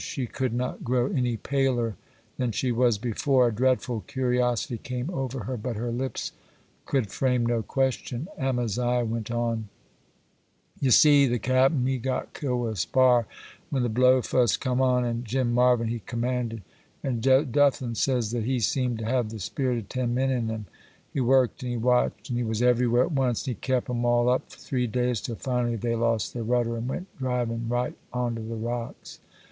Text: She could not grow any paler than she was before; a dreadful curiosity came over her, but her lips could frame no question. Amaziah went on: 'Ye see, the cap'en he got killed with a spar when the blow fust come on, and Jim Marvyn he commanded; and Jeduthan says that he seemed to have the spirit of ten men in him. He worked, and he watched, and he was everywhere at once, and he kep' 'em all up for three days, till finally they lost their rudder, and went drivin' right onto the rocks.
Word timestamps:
She 0.03 0.25
could 0.25 0.51
not 0.55 0.83
grow 0.83 1.11
any 1.11 1.37
paler 1.37 1.95
than 2.37 2.53
she 2.53 2.71
was 2.71 2.97
before; 2.97 3.49
a 3.49 3.53
dreadful 3.53 3.99
curiosity 4.07 4.79
came 4.79 5.11
over 5.11 5.41
her, 5.41 5.57
but 5.57 5.75
her 5.75 5.91
lips 5.91 6.31
could 6.87 7.11
frame 7.11 7.45
no 7.45 7.61
question. 7.61 8.27
Amaziah 8.35 9.05
went 9.05 9.29
on: 9.29 9.69
'Ye 10.79 10.89
see, 10.89 11.27
the 11.27 11.37
cap'en 11.37 11.85
he 11.85 11.99
got 11.99 12.33
killed 12.33 12.63
with 12.63 12.71
a 12.73 12.75
spar 12.77 13.27
when 13.69 13.83
the 13.83 13.89
blow 13.89 14.23
fust 14.23 14.59
come 14.59 14.81
on, 14.81 15.05
and 15.05 15.23
Jim 15.23 15.53
Marvyn 15.53 15.89
he 15.89 15.99
commanded; 15.99 16.63
and 17.03 17.21
Jeduthan 17.21 17.93
says 17.95 18.31
that 18.31 18.45
he 18.45 18.59
seemed 18.59 18.97
to 18.97 19.05
have 19.05 19.29
the 19.29 19.37
spirit 19.39 19.77
of 19.77 19.87
ten 19.87 20.15
men 20.15 20.31
in 20.31 20.49
him. 20.49 20.65
He 21.13 21.21
worked, 21.21 21.61
and 21.61 21.73
he 21.73 21.77
watched, 21.77 22.29
and 22.31 22.39
he 22.39 22.43
was 22.43 22.63
everywhere 22.63 23.03
at 23.03 23.11
once, 23.11 23.45
and 23.45 23.55
he 23.55 23.61
kep' 23.61 23.87
'em 23.87 24.03
all 24.03 24.29
up 24.29 24.49
for 24.49 24.57
three 24.57 24.87
days, 24.87 25.21
till 25.21 25.35
finally 25.35 25.75
they 25.75 25.93
lost 25.93 26.33
their 26.33 26.41
rudder, 26.41 26.75
and 26.75 26.89
went 26.89 27.05
drivin' 27.19 27.69
right 27.69 27.93
onto 28.11 28.41
the 28.49 28.55
rocks. 28.55 29.19